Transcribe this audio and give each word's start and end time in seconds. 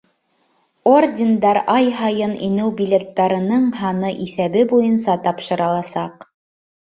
Ордендар 0.91 1.59
ай 1.73 1.89
һайын 1.97 2.31
инеү 2.47 2.71
билеттарының 2.79 3.67
һаны 3.81 4.11
иҫәбе 4.25 4.63
буйынса 4.71 5.17
тапшырыласаҡ. 5.29 6.27